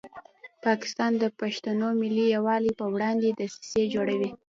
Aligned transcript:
پاکستان 0.65 1.11
د 1.17 1.25
پښتنو 1.39 1.87
ملي 2.01 2.25
یووالي 2.35 2.71
په 2.79 2.85
وړاندې 2.93 3.27
دسیسې 3.39 3.83
جوړوي. 3.93 4.29